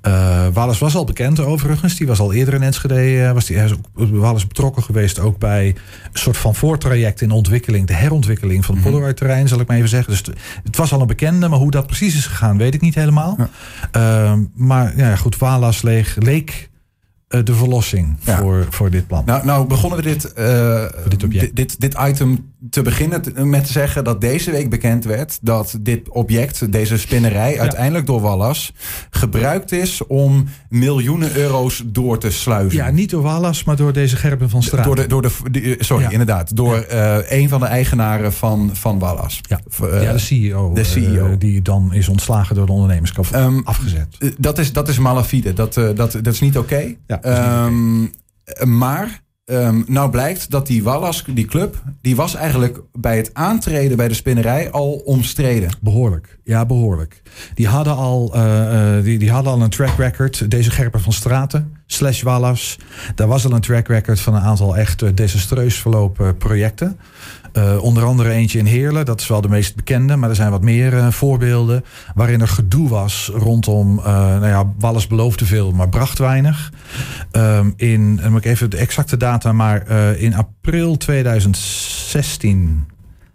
Uh, 0.06 0.46
Wallace 0.52 0.84
was 0.84 0.94
al 0.94 1.04
bekend 1.04 1.40
overigens. 1.40 1.96
Die 1.96 2.06
was 2.06 2.20
al 2.20 2.32
eerder 2.32 2.54
in 2.54 2.62
Enschede. 2.62 3.12
Uh, 3.12 3.32
was 3.32 3.46
die, 3.46 3.56
hij 3.56 3.64
is 3.64 3.72
ook, 3.72 4.08
Wallace 4.10 4.46
betrokken 4.46 4.82
geweest 4.82 5.18
ook 5.18 5.38
bij 5.38 5.66
een 5.66 6.18
soort 6.18 6.36
van 6.36 6.54
voortraject 6.54 7.20
in 7.20 7.30
ontwikkeling. 7.30 7.86
De 7.86 7.94
herontwikkeling 7.94 8.64
van 8.64 8.74
het 8.76 8.84
mm 8.84 9.02
-hmm. 9.02 9.14
terrein 9.14 9.48
zal 9.48 9.60
ik 9.60 9.66
maar 9.66 9.76
even 9.76 9.88
zeggen. 9.88 10.10
Dus 10.12 10.22
het 10.64 10.76
was 10.76 10.92
al 10.92 11.00
een 11.00 11.06
bekende. 11.06 11.48
Maar 11.48 11.58
hoe 11.58 11.70
dat 11.70 11.86
precies 11.86 12.14
is 12.14 12.26
gegaan, 12.26 12.58
weet 12.58 12.74
ik 12.74 12.80
niet 12.80 12.94
helemaal. 12.94 13.36
Ja. 13.38 14.32
Uh, 14.32 14.38
maar 14.54 14.96
ja, 14.96 15.16
goed, 15.16 15.38
Wallace 15.38 15.86
leeg, 15.86 16.16
leek 16.18 16.70
de 17.28 17.54
verlossing 17.54 18.16
ja. 18.20 18.38
voor, 18.38 18.66
voor 18.70 18.90
dit 18.90 19.06
plan. 19.06 19.22
Nou, 19.26 19.44
nou 19.44 19.66
begonnen 19.66 19.98
we 19.98 20.04
dit, 20.04 20.32
uh, 20.38 20.84
dit, 21.08 21.56
dit, 21.56 21.80
dit, 21.80 21.96
item 22.00 22.49
te 22.70 22.82
beginnen 22.82 23.48
met 23.50 23.64
te 23.64 23.72
zeggen 23.72 24.04
dat 24.04 24.20
deze 24.20 24.50
week 24.50 24.70
bekend 24.70 25.04
werd 25.04 25.38
dat 25.42 25.78
dit 25.80 26.08
object, 26.08 26.72
deze 26.72 26.98
spinnerij, 26.98 27.52
ja. 27.54 27.60
uiteindelijk 27.60 28.06
door 28.06 28.20
Wallas 28.20 28.72
gebruikt 29.10 29.72
is 29.72 30.06
om 30.06 30.44
miljoenen 30.68 31.36
euro's 31.36 31.82
door 31.86 32.18
te 32.18 32.30
sluizen. 32.30 32.78
Ja, 32.78 32.90
niet 32.90 33.10
door 33.10 33.22
Wallas, 33.22 33.64
maar 33.64 33.76
door 33.76 33.92
deze 33.92 34.16
Gerben 34.16 34.50
van 34.50 34.62
Straat. 34.62 34.84
Door 34.84 34.96
de, 34.96 35.06
door 35.06 35.22
de, 35.22 35.76
sorry, 35.78 36.04
ja. 36.04 36.10
inderdaad. 36.10 36.56
Door 36.56 36.86
uh, 36.92 37.30
een 37.30 37.48
van 37.48 37.60
de 37.60 37.66
eigenaren 37.66 38.32
van, 38.32 38.70
van 38.72 38.98
Wallas. 38.98 39.40
Ja, 39.48 39.60
uh, 39.82 40.02
ja 40.02 40.12
de 40.12 40.18
CEO. 40.18 40.72
De 40.72 40.84
CEO. 40.84 41.38
die 41.38 41.62
dan 41.62 41.94
is 41.94 42.08
ontslagen 42.08 42.54
door 42.54 42.66
de 42.66 42.72
ondernemerschap 42.72 43.26
um, 43.34 43.60
afgezet. 43.64 44.34
Dat 44.38 44.58
is, 44.58 44.72
dat 44.72 44.88
is 44.88 44.98
malafide. 44.98 45.52
Dat, 45.52 45.74
dat, 45.74 45.96
dat 45.96 46.26
is 46.26 46.40
niet 46.40 46.58
oké. 46.58 46.74
Okay. 46.74 46.98
Ja, 47.06 47.64
Um, 47.66 48.10
maar 48.62 49.22
um, 49.50 49.84
nou 49.86 50.10
blijkt 50.10 50.50
dat 50.50 50.66
die 50.66 50.82
Wallas, 50.82 51.24
die 51.26 51.44
club, 51.44 51.82
die 52.00 52.16
was 52.16 52.34
eigenlijk 52.34 52.80
bij 52.92 53.16
het 53.16 53.30
aantreden 53.32 53.96
bij 53.96 54.08
de 54.08 54.14
spinnerij 54.14 54.70
al 54.70 54.92
omstreden. 54.92 55.70
Behoorlijk, 55.80 56.38
ja, 56.44 56.66
behoorlijk. 56.66 57.22
Die 57.54 57.68
hadden 57.68 57.96
al, 57.96 58.36
uh, 58.36 58.96
uh, 58.96 59.04
die, 59.04 59.18
die 59.18 59.30
hadden 59.30 59.52
al 59.52 59.62
een 59.62 59.70
track 59.70 59.96
record. 59.96 60.50
Deze 60.50 60.70
Gerper 60.70 61.00
van 61.00 61.12
Straten, 61.12 61.72
slash 61.86 62.22
Wallas. 62.22 62.78
Daar 63.14 63.28
was 63.28 63.44
al 63.44 63.52
een 63.52 63.60
track 63.60 63.88
record 63.88 64.20
van 64.20 64.34
een 64.34 64.42
aantal 64.42 64.76
echt 64.76 65.02
uh, 65.02 65.10
desastreus 65.14 65.74
verlopen 65.74 66.36
projecten. 66.36 66.98
Uh, 67.52 67.82
onder 67.82 68.04
andere 68.04 68.30
eentje 68.30 68.58
in 68.58 68.66
Heerlen, 68.66 69.04
dat 69.04 69.20
is 69.20 69.28
wel 69.28 69.40
de 69.40 69.48
meest 69.48 69.74
bekende, 69.74 70.16
maar 70.16 70.28
er 70.28 70.34
zijn 70.34 70.50
wat 70.50 70.62
meer 70.62 70.92
uh, 70.92 71.10
voorbeelden. 71.10 71.84
Waarin 72.14 72.40
er 72.40 72.48
gedoe 72.48 72.88
was 72.88 73.30
rondom, 73.34 73.98
uh, 73.98 74.04
nou 74.04 74.46
ja, 74.46 74.72
Wallis 74.78 75.06
beloofde 75.06 75.44
veel, 75.44 75.72
maar 75.72 75.88
bracht 75.88 76.18
weinig. 76.18 76.72
Um, 77.32 77.72
in, 77.76 78.16
dan 78.16 78.30
moet 78.30 78.44
ik 78.44 78.50
even 78.50 78.70
de 78.70 78.76
exacte 78.76 79.16
data, 79.16 79.52
maar 79.52 79.88
in 80.18 80.34
april 80.34 80.96
2016, 80.96 82.86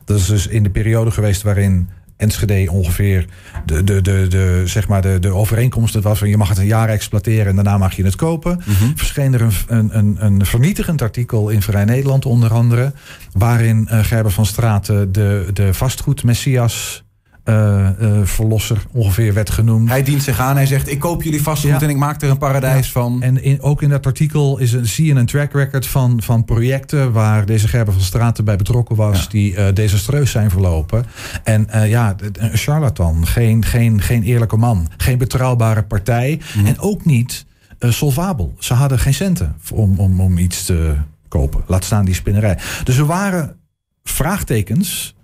dat 0.06 0.18
is 0.18 0.26
dus 0.26 0.48
in 0.48 0.64
de 0.64 0.70
periode 0.70 1.12
geweest 1.12 1.42
waarin 1.42 1.90
Enschede 2.18 2.72
ongeveer 2.72 3.26
de, 3.66 3.84
de, 3.84 4.02
de, 4.02 4.28
de, 4.28 4.62
zeg 4.66 4.88
maar 4.88 5.02
de, 5.02 5.20
de 5.20 5.34
overeenkomst 5.34 5.94
het 5.94 6.04
was 6.04 6.20
van 6.20 6.30
je 6.30 6.38
mag 6.38 6.50
het 6.50 6.58
een 6.58 6.66
jaar 6.66 6.90
exploiteren 6.90 7.48
en 7.48 7.56
daarna 7.56 7.78
mag 7.78 7.96
je 7.96 8.04
het 8.04 8.16
kopen. 8.16 8.62
Mm 8.66 8.74
-hmm. 8.74 8.98
Verscheen 8.98 9.34
er 9.34 9.66
een, 9.68 9.98
een, 9.98 10.26
een 10.26 10.46
vernietigend 10.46 11.02
artikel 11.02 11.50
in 11.50 11.62
Vrij 11.62 11.86
Nederland 11.86 12.26
onder 12.26 12.54
andere, 12.54 12.94
waarin 13.32 13.88
uh, 13.92 14.04
Gerber 14.04 14.32
van 14.32 14.46
Straten 14.46 15.12
de, 15.12 15.50
de 15.54 15.74
vastgoed 15.74 16.24
Messias 16.24 17.05
uh, 17.46 17.88
uh, 18.02 18.20
verlosser 18.24 18.84
ongeveer 18.92 19.34
werd 19.34 19.50
genoemd. 19.50 19.90
Hij 19.90 20.04
dient 20.04 20.24
zich 20.24 20.40
aan. 20.40 20.56
Hij 20.56 20.66
zegt: 20.66 20.92
Ik 20.92 21.00
koop 21.00 21.24
jullie 21.24 21.42
vastgoed 21.42 21.72
ja. 21.72 21.82
en 21.82 21.90
ik 21.90 21.98
maak 21.98 22.22
er 22.22 22.30
een 22.30 22.38
paradijs 22.38 22.86
ja. 22.86 22.92
van. 22.92 23.22
En 23.22 23.44
in, 23.44 23.62
ook 23.62 23.82
in 23.82 23.90
dat 23.90 24.06
artikel 24.06 24.58
is 24.58 24.74
een, 24.74 24.86
zie 24.86 25.06
je 25.06 25.14
een 25.14 25.26
track 25.26 25.54
record 25.54 25.88
van, 25.88 26.22
van 26.22 26.46
projecten 26.46 27.12
waar 27.12 27.46
deze 27.46 27.68
Gerber 27.68 27.94
van 27.94 28.02
Straten 28.02 28.46
bij 28.46 28.56
betrokken 28.56 28.96
was, 28.96 29.22
ja. 29.22 29.30
die 29.30 29.54
uh, 29.54 29.66
desastreus 29.74 30.32
zijn 30.32 30.50
verlopen. 30.50 31.06
En 31.44 31.68
ja, 31.88 32.16
een 32.34 32.58
charlatan, 32.58 33.28
geen, 33.28 33.66
geen, 33.66 34.02
geen 34.02 34.24
eerlijke 34.24 34.58
man, 34.58 34.88
geen 34.98 35.18
betrouwbare 35.18 35.84
partij 35.84 36.42
mm. 36.56 36.66
en 36.66 36.80
ook 36.80 37.06
niet 37.06 37.46
solvabel. 37.80 38.54
Ze 38.60 38.74
hadden 38.74 39.00
geen 39.00 39.14
centen 39.14 39.56
om, 39.74 40.00
om, 40.00 40.22
om 40.22 40.38
iets 40.38 40.66
te 40.66 40.96
kopen. 41.28 41.64
Laat 41.68 41.84
staan 41.84 42.06
die 42.06 42.14
spinnerij. 42.14 42.58
Dus 42.84 42.98
er 42.98 43.06
waren 43.06 43.56
vraagtekens 44.04 45.16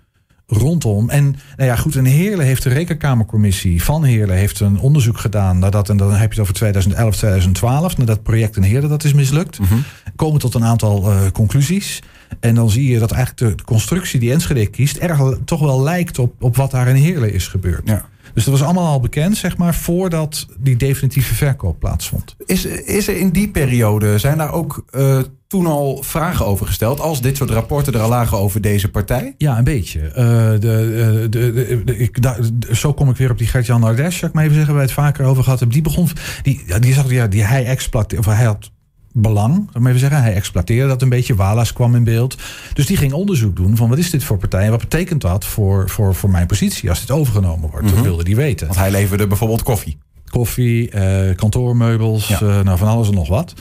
rondom. 0.52 1.10
En 1.10 1.24
nou 1.56 1.68
ja, 1.70 1.76
goed, 1.76 1.96
en 1.96 2.04
Heerlen 2.04 2.46
heeft 2.46 2.62
de 2.62 2.68
rekenkamercommissie 2.68 3.82
van 3.82 4.04
Heerlen 4.04 4.36
heeft 4.36 4.60
een 4.60 4.78
onderzoek 4.78 5.18
gedaan 5.18 5.58
nadat, 5.58 5.88
en 5.88 5.96
dan 5.96 6.10
heb 6.10 6.20
je 6.20 6.28
het 6.28 6.38
over 6.38 6.54
2011, 6.54 7.16
2012, 7.16 7.96
nadat 7.96 8.22
project 8.22 8.56
in 8.56 8.62
Heerlen 8.62 8.88
dat 8.88 9.04
is 9.04 9.12
mislukt. 9.12 9.58
Mm 9.58 9.66
-hmm. 9.66 9.84
Komen 10.16 10.40
tot 10.40 10.54
een 10.54 10.64
aantal 10.64 11.12
uh, 11.12 11.20
conclusies. 11.32 12.02
En 12.40 12.54
dan 12.54 12.70
zie 12.70 12.90
je 12.90 12.98
dat 12.98 13.10
eigenlijk 13.12 13.56
de 13.56 13.64
constructie 13.64 14.20
die 14.20 14.32
Enschede 14.32 14.66
kiest, 14.66 14.96
erg 14.96 15.20
toch 15.44 15.60
wel 15.60 15.82
lijkt 15.82 16.18
op, 16.18 16.42
op 16.42 16.56
wat 16.56 16.70
daar 16.70 16.88
in 16.88 16.94
Heerlen 16.94 17.32
is 17.32 17.48
gebeurd. 17.48 17.82
Ja. 17.84 18.04
Dus 18.34 18.44
dat 18.44 18.58
was 18.58 18.62
allemaal 18.62 18.86
al 18.86 19.00
bekend, 19.00 19.36
zeg 19.36 19.56
maar, 19.56 19.74
voordat 19.74 20.46
die 20.58 20.76
definitieve 20.76 21.34
verkoop 21.34 21.78
plaatsvond. 21.78 22.36
Is, 22.46 22.64
is 22.64 23.08
er 23.08 23.16
in 23.16 23.30
die 23.30 23.50
periode, 23.50 24.18
zijn 24.18 24.38
daar 24.38 24.52
ook 24.52 24.84
uh, 24.90 25.18
toen 25.46 25.66
al 25.66 26.02
vragen 26.02 26.46
over 26.46 26.66
gesteld, 26.66 27.00
als 27.00 27.20
dit 27.20 27.36
soort 27.36 27.50
rapporten 27.50 27.92
er 27.92 28.00
al 28.00 28.08
lagen 28.08 28.38
over 28.38 28.60
deze 28.60 28.90
partij? 28.90 29.34
Ja, 29.38 29.58
een 29.58 29.64
beetje. 29.64 30.00
Uh, 30.00 30.14
de, 30.14 30.58
de, 30.60 31.28
de, 31.30 31.82
de, 31.84 31.98
ik, 31.98 32.22
da, 32.22 32.36
zo 32.72 32.92
kom 32.92 33.10
ik 33.10 33.16
weer 33.16 33.30
op 33.30 33.38
die 33.38 33.46
Gert-Jan 33.46 33.80
Nardes, 33.80 34.16
zou 34.16 34.26
ik 34.26 34.32
maar 34.32 34.44
even 34.44 34.56
zeggen, 34.56 34.74
waar 34.74 34.82
we 34.82 34.88
het 34.90 34.98
vaker 34.98 35.24
over 35.24 35.42
gehad 35.42 35.58
hebben. 35.58 35.82
Die 35.82 35.92
begon, 35.92 36.08
die, 36.42 36.78
die 36.80 36.94
zag, 36.94 37.10
ja, 37.10 37.26
die 37.26 37.44
hij 37.44 37.64
exploiteerde, 37.64 38.28
of 38.28 38.34
hij 38.34 38.44
had 38.44 38.70
belang. 39.12 39.68
Laat 39.72 39.86
even 39.86 39.98
zeggen. 39.98 40.22
Hij 40.22 40.34
exploiteerde 40.34 40.88
dat 40.88 41.02
een 41.02 41.08
beetje. 41.08 41.34
Walas 41.34 41.72
kwam 41.72 41.94
in 41.94 42.04
beeld. 42.04 42.36
Dus 42.72 42.86
die 42.86 42.96
ging 42.96 43.12
onderzoek 43.12 43.56
doen 43.56 43.76
van 43.76 43.88
wat 43.88 43.98
is 43.98 44.10
dit 44.10 44.24
voor 44.24 44.38
partij 44.38 44.64
en 44.64 44.70
wat 44.70 44.80
betekent 44.80 45.20
dat 45.20 45.44
voor, 45.44 45.88
voor, 45.90 46.14
voor 46.14 46.30
mijn 46.30 46.46
positie 46.46 46.88
als 46.88 47.00
dit 47.00 47.10
overgenomen 47.10 47.70
wordt. 47.70 47.86
Mm 47.86 47.92
-hmm. 47.92 47.94
Dat 47.94 48.04
wilde 48.06 48.22
hij 48.22 48.36
weten. 48.36 48.66
Want 48.66 48.78
hij 48.78 48.90
leverde 48.90 49.26
bijvoorbeeld 49.26 49.62
koffie. 49.62 49.98
Koffie, 50.30 50.94
uh, 50.94 51.34
kantoormeubels, 51.36 52.28
ja. 52.28 52.40
uh, 52.42 52.60
nou 52.60 52.78
van 52.78 52.88
alles 52.88 53.08
en 53.08 53.14
nog 53.14 53.28
wat. 53.28 53.54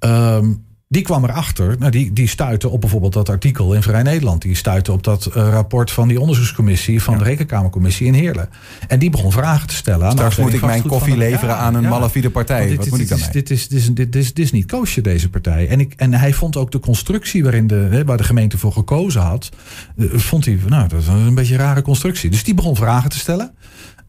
Um, 0.00 0.64
die 0.92 1.02
kwam 1.02 1.24
erachter, 1.24 1.76
nou 1.78 1.90
die, 1.90 2.12
die 2.12 2.28
stuitte 2.28 2.68
op 2.68 2.80
bijvoorbeeld 2.80 3.12
dat 3.12 3.28
artikel 3.28 3.74
in 3.74 3.82
Vrij 3.82 4.02
Nederland. 4.02 4.42
Die 4.42 4.54
stuitte 4.54 4.92
op 4.92 5.04
dat 5.04 5.26
uh, 5.28 5.34
rapport 5.34 5.90
van 5.90 6.08
die 6.08 6.20
onderzoekscommissie 6.20 7.02
van 7.02 7.14
ja. 7.14 7.18
de 7.18 7.24
Rekenkamercommissie 7.24 8.06
in 8.06 8.14
Heerlen. 8.14 8.48
En 8.88 8.98
die 8.98 9.10
begon 9.10 9.32
vragen 9.32 9.68
te 9.68 9.74
stellen. 9.74 10.06
Aan 10.06 10.12
Straks 10.12 10.36
moet 10.36 10.52
ik 10.52 10.60
mijn 10.60 10.82
koffie 10.82 11.16
leveren 11.16 11.56
aan 11.56 11.74
een 11.74 11.88
malafide 11.88 12.30
partij. 12.30 12.66
Dit, 12.66 12.76
Wat 12.76 12.90
moet 12.90 13.00
ik 13.00 13.08
dan 13.08 13.18
dit, 13.32 13.50
is, 13.50 13.68
dit, 13.68 13.80
is, 13.80 13.94
dit, 13.94 14.16
is, 14.16 14.34
dit 14.34 14.44
is 14.44 14.52
niet 14.52 14.66
koosje, 14.66 15.00
deze 15.00 15.30
partij. 15.30 15.68
En, 15.68 15.80
ik, 15.80 15.94
en 15.96 16.14
hij 16.14 16.32
vond 16.32 16.56
ook 16.56 16.70
de 16.70 16.80
constructie 16.80 17.42
waarin 17.42 17.66
de, 17.66 18.02
waar 18.04 18.16
de 18.16 18.24
gemeente 18.24 18.58
voor 18.58 18.72
gekozen 18.72 19.20
had, 19.20 19.48
uh, 19.96 20.14
vond 20.14 20.44
hij, 20.44 20.58
nou, 20.66 20.88
dat 20.88 21.00
is 21.00 21.06
een 21.06 21.34
beetje 21.34 21.54
een 21.54 21.60
rare 21.60 21.82
constructie. 21.82 22.30
Dus 22.30 22.44
die 22.44 22.54
begon 22.54 22.76
vragen 22.76 23.10
te 23.10 23.18
stellen. 23.18 23.54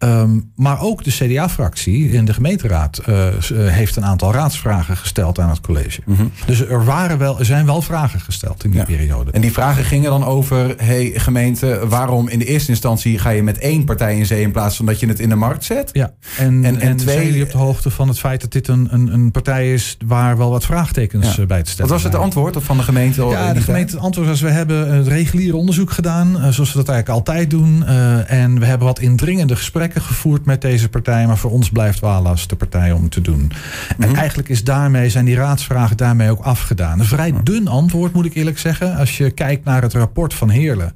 Um, 0.04 0.52
maar 0.56 0.82
ook 0.82 1.04
de 1.04 1.12
CDA-fractie 1.12 2.10
in 2.10 2.26
de 2.26 2.34
gemeenteraad 2.34 3.02
uh, 3.10 3.28
heeft 3.52 3.96
een 3.96 4.06
aantal 4.06 4.34
raadsvragen 4.34 4.98
gesteld 4.98 5.40
aan 5.40 5.50
het 5.50 5.62
college. 5.62 6.02
Mm 6.06 6.16
-hmm. 6.16 6.32
Dus 6.46 6.60
er, 6.66 6.86
waren 6.86 7.18
wel, 7.18 7.40
er 7.40 7.46
zijn 7.46 7.66
wel 7.66 7.82
vragen 7.82 8.20
gesteld 8.20 8.64
in 8.64 8.70
die 8.70 8.80
ja. 8.80 8.86
periode. 8.86 9.32
En 9.32 9.42
die 9.42 9.52
vragen 9.52 9.84
gingen 9.84 10.10
dan 10.10 10.26
over: 10.26 10.74
hey 10.78 11.12
gemeente, 11.16 11.88
waarom 11.88 12.28
in 12.28 12.40
de 12.40 12.46
eerste 12.46 12.70
instantie 12.70 13.20
ga 13.20 13.30
je 13.30 13.44
met 13.44 13.58
één 13.58 13.84
partij 13.84 14.18
in 14.18 14.26
zee 14.26 14.42
in 14.42 14.52
plaats 14.52 14.76
van 14.76 14.86
dat 14.86 15.00
je 15.00 15.08
het 15.08 15.20
in 15.20 15.30
de 15.30 15.36
markt 15.36 15.64
zet? 15.64 15.90
Ja, 15.94 16.14
en, 16.38 16.46
en, 16.48 16.66
en, 16.66 16.82
en 16.82 16.98
twee, 16.98 17.16
zijn 17.16 17.28
jullie 17.28 17.44
op 17.44 17.52
de 17.52 17.58
hoogte 17.58 17.90
van 17.90 18.08
het 18.08 18.20
feit 18.20 18.42
dat 18.42 18.52
dit 18.52 18.68
een, 18.68 18.88
een, 18.92 19.14
een 19.14 19.32
partij 19.32 19.74
is 19.74 19.98
waar 20.06 20.38
wel 20.38 20.50
wat 20.50 20.66
vraagtekens 20.66 21.36
ja. 21.36 21.46
bij 21.46 21.64
te 21.64 21.70
stellen 21.70 21.92
Wat 21.92 22.02
was 22.02 22.12
het 22.12 22.22
antwoord 22.22 22.58
van 22.60 22.78
de 22.78 22.84
gemeente? 22.84 23.26
Ja, 23.26 23.54
de 23.54 23.62
gemeente 23.62 23.96
het 23.96 24.04
antwoord 24.04 24.28
was: 24.28 24.42
we 24.42 24.50
hebben 24.50 24.96
het 24.96 25.08
reguliere 25.08 25.58
onderzoek 25.58 25.92
gedaan, 25.92 26.28
zoals 26.54 26.74
we 26.74 26.78
dat 26.78 26.90
eigenlijk 26.90 27.10
altijd 27.10 27.50
doen. 27.50 27.84
Uh, 27.88 28.32
en 28.32 28.60
we 28.60 28.66
hebben 28.66 28.88
wat 28.88 29.00
indringende 29.00 29.56
gesprekken 29.56 29.93
gevoerd 30.02 30.46
met 30.46 30.62
deze 30.62 30.90
partij. 30.90 31.28
Maar 31.28 31.38
voor 31.38 31.52
ons 31.52 31.70
blijft 31.70 32.00
Walas 32.00 32.48
de 32.48 32.56
partij 32.56 32.92
om 32.92 33.10
te 33.10 33.22
doen. 33.22 33.52
Mm. 33.98 34.04
En 34.04 34.16
eigenlijk 34.16 34.50
is 34.50 34.64
daarmee, 34.64 35.10
zijn 35.10 35.26
die 35.26 35.36
raadsvragen 35.36 35.98
daarmee 35.98 36.32
ook 36.32 36.44
afgedaan. 36.44 37.00
Een 37.00 37.06
vrij 37.06 37.34
dun 37.44 37.68
antwoord, 37.68 38.14
moet 38.14 38.26
ik 38.26 38.36
eerlijk 38.36 38.60
zeggen. 38.60 38.96
Als 38.96 39.18
je 39.18 39.32
kijkt 39.32 39.66
naar 39.66 39.82
het 39.82 39.94
rapport 39.94 40.34
van 40.34 40.50
Heerlen. 40.50 40.94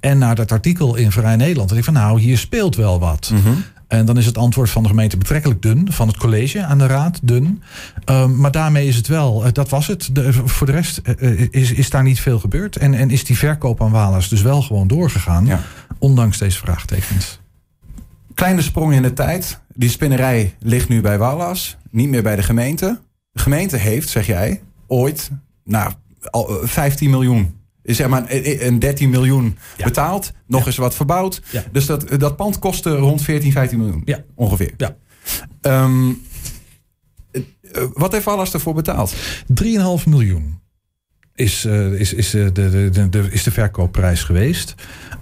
En 0.00 0.18
naar 0.18 0.34
dat 0.34 0.52
artikel 0.52 0.96
in 0.96 1.12
Vrij 1.12 1.36
Nederland. 1.36 1.68
Dan 1.68 1.76
denk 1.76 1.88
ik 1.88 1.94
van 1.94 2.02
nou, 2.02 2.20
hier 2.20 2.38
speelt 2.38 2.76
wel 2.76 2.98
wat. 2.98 3.30
Mm 3.32 3.42
-hmm. 3.42 3.64
En 3.90 4.04
dan 4.04 4.18
is 4.18 4.26
het 4.26 4.38
antwoord 4.38 4.70
van 4.70 4.82
de 4.82 4.88
gemeente 4.88 5.16
betrekkelijk 5.16 5.62
dun. 5.62 5.92
Van 5.92 6.08
het 6.08 6.16
college 6.16 6.64
aan 6.64 6.78
de 6.78 6.86
raad 6.86 7.20
dun. 7.22 7.62
Um, 8.04 8.36
maar 8.36 8.50
daarmee 8.50 8.86
is 8.86 8.96
het 8.96 9.06
wel, 9.06 9.46
uh, 9.46 9.52
dat 9.52 9.68
was 9.68 9.86
het. 9.86 10.08
De, 10.12 10.32
voor 10.32 10.66
de 10.66 10.72
rest 10.72 11.00
uh, 11.20 11.48
is, 11.50 11.72
is 11.72 11.90
daar 11.90 12.02
niet 12.02 12.20
veel 12.20 12.38
gebeurd. 12.38 12.76
En, 12.76 12.94
en 12.94 13.10
is 13.10 13.24
die 13.24 13.38
verkoop 13.38 13.82
aan 13.82 13.90
Walas 13.90 14.28
dus 14.28 14.42
wel 14.42 14.62
gewoon 14.62 14.88
doorgegaan. 14.88 15.46
Ja. 15.46 15.60
Ondanks 15.98 16.38
deze 16.38 16.58
vraagtekens. 16.58 17.39
Kleine 18.34 18.62
sprong 18.62 18.92
in 18.92 19.02
de 19.02 19.12
tijd. 19.12 19.60
Die 19.74 19.88
spinnerij 19.88 20.54
ligt 20.58 20.88
nu 20.88 21.00
bij 21.00 21.18
Walas, 21.18 21.76
niet 21.90 22.08
meer 22.08 22.22
bij 22.22 22.36
de 22.36 22.42
gemeente. 22.42 23.00
De 23.32 23.40
gemeente 23.40 23.76
heeft, 23.76 24.08
zeg 24.08 24.26
jij, 24.26 24.62
ooit 24.86 25.30
nou, 25.64 25.92
15 26.62 27.10
miljoen 27.10 27.58
Is 27.82 27.96
zeg 27.96 28.08
maar 28.08 28.24
een 28.28 28.78
13 28.78 29.10
miljoen 29.10 29.58
betaald, 29.76 30.32
nog 30.46 30.66
eens 30.66 30.76
wat 30.76 30.94
verbouwd. 30.94 31.42
Ja. 31.50 31.64
Dus 31.72 31.86
dat, 31.86 32.20
dat 32.20 32.36
pand 32.36 32.58
kostte 32.58 32.96
rond 32.96 33.22
14, 33.22 33.52
15 33.52 33.78
miljoen. 33.78 34.02
Ja. 34.04 34.24
Ongeveer. 34.34 34.74
Ja. 34.76 34.96
Ehm, 35.60 36.10
eh, 37.30 37.42
eh, 37.72 37.82
wat 37.92 38.12
heeft 38.12 38.24
Wallas 38.24 38.52
ervoor 38.52 38.74
betaald? 38.74 39.14
3,5 39.46 40.06
miljoen 40.06 40.59
is, 41.34 41.64
eh, 41.64 41.92
is, 41.92 42.12
is, 42.12 42.34
eh, 42.34 42.46
de, 42.52 42.90
de, 42.90 43.08
de, 43.08 43.28
is 43.30 43.42
de 43.42 43.50
verkoopprijs 43.50 44.22
geweest. 44.22 44.74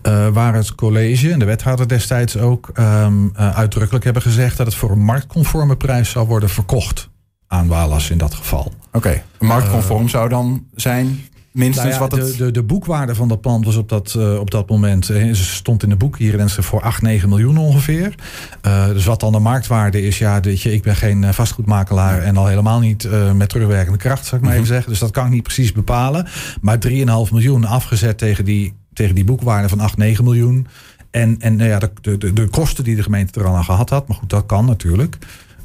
Eh, 0.03 0.29
waar 0.29 0.55
het 0.55 0.75
college 0.75 1.33
en 1.33 1.38
de 1.38 1.45
wethouder 1.45 1.88
destijds 1.88 2.37
ook 2.37 2.71
eh, 2.75 3.07
uitdrukkelijk 3.35 4.05
hebben 4.05 4.23
gezegd 4.23 4.57
dat 4.57 4.67
het 4.67 4.75
voor 4.75 4.91
een 4.91 5.05
marktconforme 5.05 5.77
prijs 5.77 6.11
zou 6.11 6.27
worden 6.27 6.49
verkocht 6.49 7.09
aan 7.47 7.69
Walas 7.69 8.11
in 8.11 8.19
dat 8.19 8.35
geval. 8.35 8.73
Oké, 8.93 9.23
marktconform 9.38 10.09
zou 10.09 10.29
dan 10.29 10.67
zijn 10.75 11.21
minstens 11.52 11.87
Nou 11.87 12.02
ja, 12.02 12.09
wat 12.09 12.26
het... 12.26 12.37
de, 12.37 12.45
de, 12.45 12.50
de 12.50 12.62
boekwaarde 12.62 13.14
van 13.14 13.28
dat 13.28 13.40
pand 13.40 13.64
was 13.64 13.76
op 13.76 13.88
dat, 13.88 14.14
eh, 14.19 14.38
op 14.38 14.50
dat 14.50 14.69
moment, 14.69 15.11
eh, 15.11 15.26
ze 15.26 15.45
stond 15.45 15.83
in 15.83 15.88
de 15.88 15.97
boek 15.97 16.19
hier 16.19 16.38
in 16.38 16.49
voor 16.49 16.83
8, 16.83 17.02
9 17.02 17.28
miljoen 17.28 17.59
ongeveer. 17.59 18.14
Eh, 18.61 18.87
dus 18.87 19.05
wat 19.05 19.21
dan 19.21 19.33
de 19.33 19.38
marktwaarde 19.38 20.02
is, 20.02 20.19
ja, 20.19 20.40
weet 20.40 20.61
je, 20.61 20.73
ik 20.73 20.83
ben 20.83 20.97
geen 20.97 21.35
vastgoedmakelaar 21.35 22.23
en 22.23 22.37
al 22.37 22.47
helemaal 22.47 22.81
niet 22.81 23.09
met 23.35 23.49
terugwerkende 23.49 23.99
kracht, 23.99 24.25
zou 24.26 24.37
ik 24.37 24.40
maar 24.40 24.50
Mhm. 24.50 24.62
even 24.62 24.75
zeggen. 24.75 24.90
Dus 24.90 25.00
dat 25.00 25.11
kan 25.11 25.25
ik 25.25 25.33
niet 25.33 25.43
precies 25.43 25.73
bepalen. 25.73 26.26
Maar 26.61 26.78
3,5 26.78 27.33
miljoen 27.33 27.64
afgezet 27.64 28.19
tegen 28.19 28.45
die, 28.45 28.75
tegen 28.93 29.14
die 29.14 29.25
boekwaarde 29.25 29.69
van 29.69 29.81
8, 29.81 29.97
9 29.97 30.25
miljoen. 30.25 30.67
En, 31.11 31.37
en 31.40 31.57
nou 31.57 31.69
ja, 31.69 31.78
de, 31.78 31.90
de, 32.00 32.19
de, 32.19 32.33
de 32.33 32.49
kosten 32.49 32.85
die 32.85 32.97
de 32.97 33.02
gemeente 33.02 33.40
er 33.40 33.47
al 33.47 33.57
aan 33.57 33.64
gehad 33.64 33.90
had, 33.90 34.09
maar 34.09 34.17
goed, 34.17 34.31
dat 34.31 34.47
kan 34.47 34.64
natuurlijk. 34.64 35.19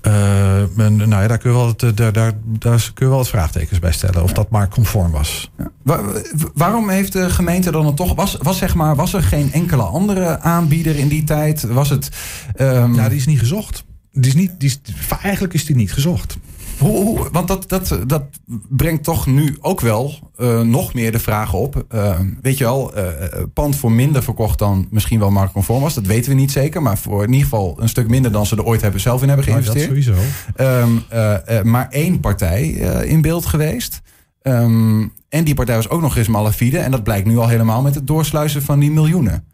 Eh, 0.04 0.78
en, 0.80 0.96
nou 0.98 1.10
ja, 1.22 1.28
daar 1.28 1.38
kun 1.38 1.52
je 1.52 1.58
wel, 1.58 1.68
het, 1.68 1.84
eh, 1.84 1.90
daar, 1.96 2.14
daar, 2.14 2.32
daar 2.46 2.92
kun 2.94 3.06
je 3.06 3.08
wel 3.12 3.18
wat 3.18 3.30
vraagtekens 3.30 3.80
bij 3.80 3.92
stellen. 3.92 4.24
Of 4.24 4.34
dat 4.34 4.50
maar 4.50 4.68
conform 4.70 5.12
was. 5.12 5.52
Wa- 5.84 6.02
wa- 6.04 6.22
waarom 6.54 6.90
heeft 6.90 7.14
de 7.14 7.30
gemeente 7.30 7.72
dan 7.72 7.96
toch... 7.96 8.16
Was, 8.16 8.38
was, 8.42 8.58
zeg 8.58 8.76
maar, 8.76 8.96
was 8.96 9.14
er 9.14 9.24
geen 9.24 9.54
enkele 9.54 9.82
andere 9.84 10.40
aanbieder 10.40 10.96
in 10.96 11.08
die 11.08 11.24
tijd? 11.24 11.64
Was 11.64 11.90
het... 11.90 12.10
ehm, 12.56 12.94
Ja, 12.94 13.10
die 13.10 13.18
is 13.18 13.26
niet 13.26 13.40
gezocht. 13.40 13.84
Die 14.12 14.28
is 14.32 14.36
niet, 14.36 14.52
die 14.58 14.70
is, 14.70 14.80
eigenlijk 15.22 15.54
is 15.54 15.66
die 15.66 15.76
niet 15.76 15.94
gezocht. 15.94 16.38
Hoe, 16.80 17.03
hoe- 17.03 17.30
want 17.32 17.48
dat, 17.48 17.70
dat, 17.70 18.00
dat 18.08 18.24
brengt 18.70 19.03
toch 19.03 19.25
nu 19.27 19.58
ook 19.62 19.80
wel 19.82 20.32
eh, 20.36 20.62
nog 20.62 20.94
meer 20.94 21.12
de 21.12 21.20
vraag 21.20 21.53
op. 21.53 21.86
Eh, 21.89 22.20
weet 22.42 22.58
je 22.58 22.63
wel, 22.63 22.94
eh, 22.96 23.44
pand 23.53 23.75
voor 23.75 23.92
minder 23.92 24.24
verkocht 24.24 24.60
dan 24.60 24.88
misschien 24.92 25.20
wel 25.20 25.32
marktconform 25.32 25.82
was. 25.82 25.94
Dat 25.94 26.06
weten 26.06 26.30
we 26.32 26.38
niet 26.38 26.51
zeker. 26.51 26.82
Maar 26.82 26.98
voor 26.98 27.24
in 27.24 27.30
ieder 27.32 27.44
geval 27.44 27.75
een 27.80 27.89
stuk 27.89 28.08
minder 28.08 28.32
dan 28.32 28.46
ze 28.46 28.56
er 28.56 28.63
ooit 28.65 28.82
hebben 28.82 29.01
zelf 29.01 29.22
in 29.22 29.27
hebben 29.27 29.48
Nou, 29.48 29.63
dat 29.63 29.72
geïnvesteerd. 29.74 30.06
sowieso. 30.06 30.30
Ehm, 30.56 30.92
eh, 31.10 31.58
eh, 31.60 31.65
maar 31.65 31.88
één 31.89 32.20
partij 32.20 32.68
in 33.06 33.22
beeld 33.22 33.46
geweest. 33.46 34.01
Ehm, 34.42 35.01
en 35.30 35.44
die 35.44 35.53
partij 35.53 35.75
was 35.75 35.89
ook 35.89 36.01
nog 36.01 36.18
eens 36.18 36.27
malafide. 36.27 36.77
En 36.77 36.92
dat 36.92 37.03
blijkt 37.03 37.27
nu 37.27 37.38
al 37.38 37.48
helemaal 37.48 37.82
met 37.82 37.96
het 37.96 38.08
doorsluizen 38.08 38.62
van 38.63 38.80
die 38.80 38.92
miljoenen. 38.92 39.46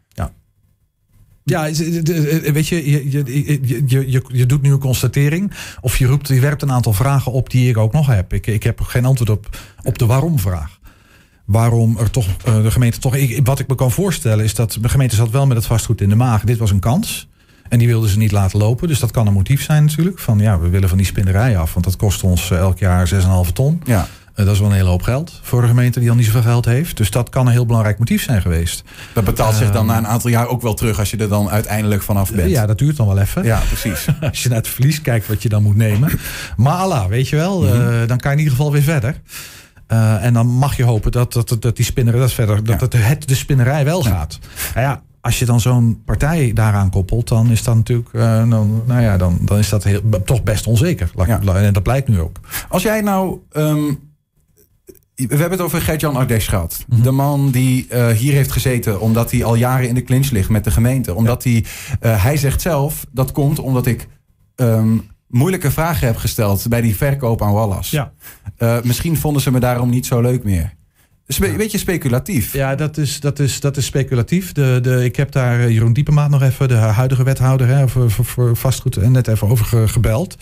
Ja, 1.50 1.62
weet 2.52 2.68
je, 2.68 2.90
je, 2.90 3.10
je, 3.10 3.22
je, 3.24 3.82
je, 3.86 4.10
je, 4.10 4.22
je 4.28 4.46
doet 4.46 4.62
nu 4.62 4.72
een 4.72 4.78
constatering. 4.78 5.52
Of 5.80 5.96
je, 5.96 6.06
roept, 6.06 6.28
je 6.28 6.40
werpt 6.40 6.62
een 6.62 6.72
aantal 6.72 6.92
vragen 6.92 7.32
op 7.32 7.50
die 7.50 7.68
ik 7.68 7.76
ook 7.76 7.92
nog 7.92 8.06
heb. 8.06 8.32
Ik, 8.32 8.46
ik 8.46 8.62
heb 8.62 8.80
geen 8.80 9.04
antwoord 9.04 9.30
op, 9.30 9.58
op 9.82 9.98
de 9.98 10.06
waarom-vraag. 10.06 10.78
Waarom 11.44 11.98
er 11.98 12.10
toch 12.10 12.26
eh, 12.44 12.62
de 12.62 12.70
gemeente 12.70 12.98
toch. 12.98 13.14
Ik, 13.14 13.46
wat 13.46 13.58
ik 13.58 13.68
me 13.68 13.74
kan 13.74 13.90
voorstellen 13.90 14.44
is 14.44 14.54
dat 14.54 14.78
de 14.80 14.88
gemeente 14.88 15.14
zat 15.14 15.30
wel 15.30 15.46
met 15.46 15.56
het 15.56 15.66
vastgoed 15.66 16.00
in 16.00 16.08
de 16.08 16.14
maag. 16.14 16.44
Dit 16.44 16.58
was 16.58 16.70
een 16.70 16.78
kans. 16.78 17.28
En 17.68 17.78
die 17.78 17.88
wilden 17.88 18.10
ze 18.10 18.18
niet 18.18 18.32
laten 18.32 18.58
lopen. 18.58 18.88
Dus 18.88 18.98
dat 18.98 19.10
kan 19.10 19.26
een 19.26 19.32
motief 19.32 19.62
zijn 19.62 19.84
natuurlijk. 19.84 20.18
Van 20.18 20.38
ja, 20.38 20.58
we 20.58 20.68
willen 20.68 20.88
van 20.88 20.98
die 20.98 21.06
spinnerij 21.06 21.58
af. 21.58 21.72
Want 21.72 21.84
dat 21.84 21.96
kost 21.96 22.22
ons 22.22 22.50
eh, 22.50 22.58
elk 22.58 22.78
jaar 22.78 23.08
6,5 23.46 23.52
ton. 23.52 23.82
Ja. 23.84 24.08
Eh, 24.34 24.44
dat 24.44 24.54
is 24.54 24.60
wel 24.60 24.68
een 24.68 24.74
hele 24.74 24.88
hoop 24.88 25.02
geld 25.02 25.40
voor 25.42 25.62
een 25.62 25.68
gemeente 25.68 26.00
die 26.00 26.10
al 26.10 26.16
niet 26.16 26.24
zoveel 26.24 26.42
geld 26.42 26.64
heeft. 26.64 26.96
Dus 26.96 27.10
dat 27.10 27.28
kan 27.28 27.46
een 27.46 27.52
heel 27.52 27.66
belangrijk 27.66 27.98
motief 27.98 28.22
zijn 28.22 28.42
geweest. 28.42 28.82
Dat 29.14 29.24
betaalt 29.24 29.54
zich 29.54 29.70
dan 29.70 29.86
na 29.86 29.96
een 29.96 30.06
aantal 30.06 30.30
jaar 30.30 30.46
ook 30.48 30.62
wel 30.62 30.74
terug 30.74 30.98
als 30.98 31.10
je 31.10 31.16
er 31.16 31.28
dan 31.28 31.50
uiteindelijk 31.50 32.02
vanaf 32.02 32.32
bent. 32.32 32.50
Ja, 32.50 32.66
dat 32.66 32.78
duurt 32.78 32.96
dan 32.96 33.06
wel 33.06 33.18
even. 33.18 33.44
ja 33.44 33.60
precies. 33.66 34.06
Als 34.30 34.42
je 34.42 34.48
naar 34.48 34.58
het 34.58 34.68
verlies 34.68 35.00
kijkt 35.00 35.26
wat 35.26 35.42
je 35.42 35.48
dan 35.48 35.62
moet 35.62 35.76
nemen. 35.76 36.10
Maar 36.56 36.76
Allah, 36.76 37.06
weet 37.06 37.28
je 37.28 37.36
wel, 37.36 37.66
eh, 37.66 37.72
dan 38.06 38.18
kan 38.18 38.30
je 38.30 38.36
in 38.36 38.42
ieder 38.42 38.52
geval 38.52 38.72
weer 38.72 38.82
verder. 38.82 39.20
Eh, 39.86 40.24
en 40.24 40.32
dan 40.32 40.46
mag 40.46 40.76
je 40.76 40.84
hopen 40.84 41.12
dat, 41.12 41.32
dat, 41.32 41.56
dat 41.60 41.76
die 41.76 41.84
spinnerij 41.84 42.20
dat 42.20 42.32
verder, 42.32 42.64
dat 42.64 42.80
het, 42.80 42.92
het 42.96 43.28
de 43.28 43.34
spinnerij 43.34 43.84
wel 43.84 44.02
gaat. 44.02 44.38
Nou 44.74 44.86
ja, 44.86 45.02
als 45.20 45.38
je 45.38 45.44
dan 45.44 45.60
zo'n 45.60 46.02
partij 46.04 46.52
daaraan 46.52 46.90
koppelt, 46.90 47.28
dan 47.28 47.50
is 47.50 47.62
dat 47.62 47.74
natuurlijk, 47.74 48.12
dan, 48.50 48.82
nou 48.86 49.02
ja, 49.02 49.16
dan, 49.16 49.38
dan 49.42 49.58
is 49.58 49.68
dat 49.68 49.84
heel, 49.84 50.00
toch 50.24 50.42
best 50.42 50.66
onzeker. 50.66 51.10
Ja. 51.26 51.40
En 51.54 51.72
dat 51.72 51.82
blijkt 51.82 52.08
nu 52.08 52.20
ook. 52.20 52.36
Als 52.68 52.82
jij 52.82 53.00
nou. 53.00 53.38
ehm, 53.52 53.92
we 55.28 55.36
hebben 55.36 55.50
het 55.50 55.60
over 55.60 55.80
Gert-Jan 55.80 56.16
Ardes 56.16 56.48
gehad. 56.48 56.84
Mhm. 56.88 57.02
De 57.02 57.10
man 57.10 57.50
die 57.50 57.86
eh, 57.88 58.08
hier 58.08 58.32
heeft 58.32 58.52
gezeten 58.52 59.00
omdat 59.00 59.30
hij 59.30 59.44
al 59.44 59.54
jaren 59.54 59.88
in 59.88 59.94
de 59.94 60.02
clinch 60.02 60.30
ligt 60.30 60.48
met 60.48 60.64
de 60.64 60.70
gemeente. 60.70 61.14
Omdat 61.14 61.44
hij, 61.44 61.64
eh, 62.00 62.22
hij 62.22 62.36
zegt 62.36 62.60
zelf, 62.60 63.06
dat 63.12 63.32
komt 63.32 63.58
omdat 63.58 63.86
ik 63.86 64.08
ehm, 64.54 64.98
moeilijke 65.28 65.70
vragen 65.70 66.06
heb 66.06 66.16
gesteld 66.16 66.68
bij 66.68 66.80
die 66.80 66.96
verkoop 66.96 67.42
aan 67.42 67.52
Wallas. 67.52 67.90
Ja. 67.90 68.12
Eh, 68.56 68.82
misschien 68.82 69.16
vonden 69.16 69.42
ze 69.42 69.50
me 69.50 69.60
daarom 69.60 69.90
niet 69.90 70.06
zo 70.06 70.20
leuk 70.20 70.44
meer. 70.44 70.78
Spe- 71.32 71.46
Een 71.48 71.56
beetje 71.56 71.78
speculatief. 71.78 72.52
Ja, 72.52 72.74
dat 72.74 72.96
is, 72.96 73.20
dat 73.20 73.38
is, 73.38 73.60
dat 73.60 73.76
is 73.76 73.84
speculatief. 73.84 74.52
De, 74.52 74.78
de, 74.82 75.04
ik 75.04 75.16
heb 75.16 75.32
daar 75.32 75.60
eh, 75.60 75.68
Jeroen 75.68 75.92
Diepemaat 75.92 76.30
nog 76.30 76.42
even, 76.42 76.68
de 76.68 76.74
huidige 76.74 77.22
wethouder 77.22 77.66
hè, 77.66 77.88
voor, 77.88 78.10
voor, 78.10 78.24
voor 78.24 78.56
vastgoed, 78.56 78.96
en 78.96 79.12
net 79.12 79.28
even 79.28 79.48
over 79.48 79.64
ge- 79.64 79.88
gebeld. 79.88 80.36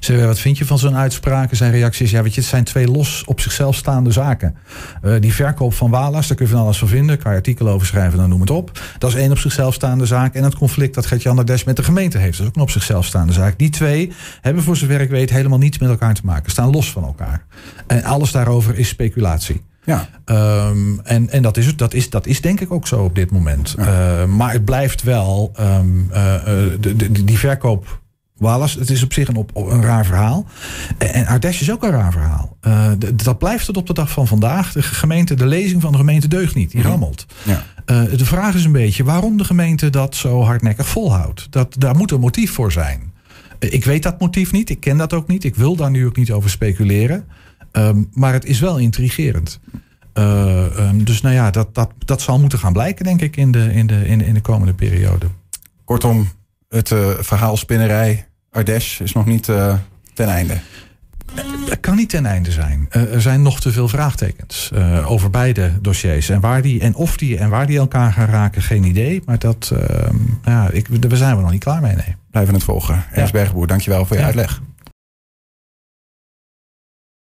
Ze 0.00 0.26
wat 0.26 0.38
vind 0.38 0.58
je 0.58 0.64
van 0.66 0.78
zo'n 0.78 0.96
uitspraak? 0.96 1.54
Zijn 1.54 1.70
reactie 1.72 2.04
is, 2.04 2.10
ja, 2.10 2.22
weet 2.22 2.34
je, 2.34 2.40
het 2.40 2.48
zijn 2.50 2.64
twee 2.64 2.88
los 2.88 3.22
op 3.26 3.40
zichzelf 3.40 3.76
staande 3.76 4.10
zaken. 4.12 4.54
Eh, 5.02 5.12
die 5.20 5.34
verkoop 5.34 5.74
van 5.74 5.90
Walas, 5.90 6.26
daar 6.28 6.36
kun 6.36 6.46
je 6.46 6.52
van 6.52 6.60
alles 6.62 6.78
van 6.78 6.88
vinden. 6.88 7.18
Kan 7.18 7.30
je 7.30 7.36
artikelen 7.36 7.72
over 7.72 7.86
schrijven, 7.86 8.18
dan 8.18 8.28
noem 8.28 8.40
het 8.40 8.50
op. 8.50 8.80
Dat 8.98 9.10
is 9.10 9.16
één 9.16 9.30
op 9.30 9.38
zichzelf 9.38 9.74
staande 9.74 10.06
zaak. 10.06 10.34
En 10.34 10.44
het 10.44 10.54
conflict 10.54 10.94
dat 10.94 11.06
Gert-Jan 11.06 11.38
Ardes 11.38 11.64
met 11.64 11.76
de 11.76 11.82
gemeente 11.82 12.18
heeft, 12.18 12.32
dat 12.32 12.40
is 12.40 12.46
ook 12.48 12.56
een 12.56 12.62
op 12.62 12.70
zichzelf 12.70 13.04
staande 13.06 13.32
zaak. 13.32 13.58
Die 13.58 13.70
twee 13.70 14.12
hebben 14.40 14.62
voor 14.62 14.76
zover 14.76 15.00
ik 15.00 15.10
weet 15.10 15.30
helemaal 15.30 15.58
niets 15.58 15.78
met 15.78 15.88
elkaar 15.88 16.14
te 16.14 16.22
maken. 16.24 16.50
Staan 16.50 16.70
los 16.70 16.90
van 16.92 17.04
elkaar. 17.04 17.44
En 17.86 18.04
alles 18.04 18.30
daarover 18.32 18.78
is 18.78 18.88
speculatie. 18.88 19.60
Ja. 19.90 20.08
Ehm, 20.24 20.98
en 21.02 21.30
en 21.30 21.42
dat, 21.42 21.56
is, 21.56 21.66
het- 21.66 21.78
dat, 21.78 21.94
is, 21.94 22.10
dat 22.10 22.26
is 22.26 22.40
denk 22.40 22.60
ik 22.60 22.72
ook 22.72 22.86
zo 22.86 23.04
op 23.04 23.14
dit 23.14 23.30
moment. 23.30 23.74
Eh, 23.78 24.24
maar 24.24 24.52
het 24.52 24.64
blijft 24.64 25.02
wel, 25.02 25.50
ehm, 25.54 25.86
eh, 26.10 26.34
eh, 26.34 26.42
de, 26.80 26.96
de, 26.96 27.24
die 27.24 27.38
verkoop 27.38 28.00
Wallace, 28.36 28.78
het 28.78 28.90
is 28.90 29.02
op 29.02 29.12
zich 29.12 29.28
een, 29.28 29.36
op, 29.36 29.56
een 29.56 29.82
raar 29.82 30.06
verhaal. 30.06 30.46
En, 30.98 31.26
Ardèche 31.26 31.62
is 31.62 31.70
ook 31.70 31.82
een 31.82 31.90
raar 31.90 32.12
verhaal. 32.12 32.56
Eh, 32.60 32.90
dat 33.14 33.38
blijft 33.38 33.64
tot 33.66 33.76
op 33.76 33.86
de 33.86 33.92
dag 33.92 34.10
van 34.10 34.26
vandaag. 34.26 34.72
De 34.72 34.82
gemeente, 34.82 35.34
de 35.34 35.46
lezing 35.46 35.80
van 35.82 35.92
de 35.92 35.98
gemeente 35.98 36.28
deugt 36.28 36.54
niet. 36.54 36.70
Die 36.70 36.82
rammelt. 36.82 37.26
Ja. 37.42 37.62
De 38.16 38.24
vraag 38.24 38.54
is 38.54 38.64
een 38.64 38.72
beetje 38.72 39.04
waarom 39.04 39.36
de 39.36 39.44
gemeente 39.44 39.90
dat 39.90 40.14
zo 40.16 40.42
hardnekkig 40.42 40.86
volhoudt. 40.88 41.46
Dat, 41.50 41.74
daar 41.78 41.96
moet 41.96 42.10
een 42.10 42.20
motief 42.20 42.52
voor 42.52 42.72
zijn. 42.72 43.12
Ik 43.58 43.84
weet 43.84 44.02
dat 44.02 44.20
motief 44.20 44.52
niet, 44.52 44.70
ik 44.70 44.80
ken 44.80 44.96
dat 44.96 45.12
ook 45.12 45.26
niet. 45.28 45.44
Ik 45.44 45.56
wil 45.56 45.76
daar 45.76 45.90
nu 45.90 46.06
ook 46.06 46.16
niet 46.16 46.30
over 46.30 46.50
speculeren. 46.50 47.24
Ehm, 47.72 48.02
maar 48.12 48.32
het 48.32 48.44
is 48.44 48.60
wel 48.60 48.78
intrigerend. 48.78 49.60
Eh, 50.12 50.78
ehm, 50.78 51.04
dus 51.04 51.20
nou 51.20 51.34
ja, 51.34 51.50
dat, 51.50 51.74
dat, 51.74 51.90
dat 52.04 52.20
zal 52.20 52.38
moeten 52.40 52.58
gaan 52.58 52.72
blijken, 52.72 53.04
denk 53.04 53.20
ik, 53.20 53.36
in 53.36 53.52
de, 53.52 53.72
in 53.72 53.86
de, 53.86 54.06
in 54.06 54.18
de, 54.18 54.26
in 54.26 54.34
de 54.34 54.40
komende 54.40 54.74
periode. 54.74 55.26
Kortom, 55.84 56.28
het 56.68 56.90
eh, 56.90 57.08
verhaal 57.18 57.56
spinnerij 57.56 58.26
Ardes 58.50 59.00
is 59.00 59.12
nog 59.12 59.26
niet 59.26 59.48
eh, 59.48 59.74
ten 60.14 60.28
einde. 60.28 60.54
Het 61.68 61.80
kan 61.80 61.96
niet 61.96 62.08
ten 62.08 62.26
einde 62.26 62.50
zijn. 62.50 62.86
Er 62.90 63.20
zijn 63.20 63.42
nog 63.42 63.60
te 63.60 63.72
veel 63.72 63.88
vraagtekens 63.88 64.70
over 65.04 65.30
beide 65.30 65.72
dossiers. 65.80 66.28
En, 66.28 66.40
waar 66.40 66.62
die, 66.62 66.80
en 66.80 66.94
of 66.94 67.16
die 67.16 67.38
en 67.38 67.48
waar 67.48 67.66
die 67.66 67.78
elkaar 67.78 68.12
gaan 68.12 68.26
raken, 68.28 68.62
geen 68.62 68.84
idee. 68.84 69.22
Maar 69.24 69.38
dat, 69.38 69.72
ehm, 69.74 70.16
ja, 70.44 70.70
ik, 70.70 71.02
daar 71.08 71.16
zijn 71.16 71.36
we 71.36 71.42
nog 71.42 71.50
niet 71.50 71.64
klaar 71.64 71.80
mee, 71.80 71.94
nee. 71.94 72.16
Blijven 72.30 72.54
het 72.54 72.62
volgen. 72.62 73.04
Ernst 73.12 73.32
Bergboer, 73.32 73.66
dankjewel 73.66 74.06
voor 74.06 74.16
je 74.16 74.20
Ja. 74.22 74.26
uitleg. 74.26 74.60